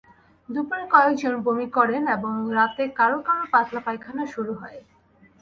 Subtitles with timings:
[0.49, 4.79] দুপুরে কয়েকজন বমি করেন এবং রাতে কারও কারও পাতলা পায়খানা শুরু হয়।